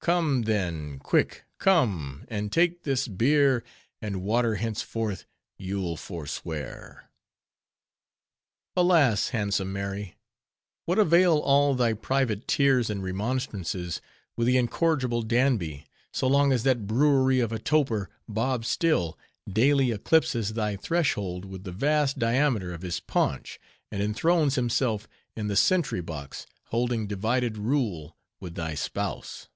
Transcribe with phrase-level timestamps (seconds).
[0.00, 3.64] Come, then, quick come, and take this beer,
[4.02, 5.24] And water henceforth
[5.56, 7.08] you'll forswear."
[8.76, 9.30] Alas!
[9.30, 10.18] Handsome Mary.
[10.84, 14.02] What avail all thy private tears and remonstrances
[14.36, 19.18] with the incorrigible Danby, so long as that brewery of a toper, Bob Still,
[19.50, 23.58] daily eclipses thy threshold with the vast diameter of his paunch,
[23.90, 29.48] and enthrones himself in the sentry box, holding divided rule with thy spouse?